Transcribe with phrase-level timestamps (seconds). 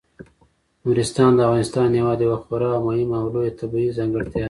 [0.83, 4.39] نورستان د افغانستان هیواد یوه خورا مهمه او لویه طبیعي ځانګړتیا ده.